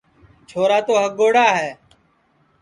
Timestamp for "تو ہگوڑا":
0.87-1.47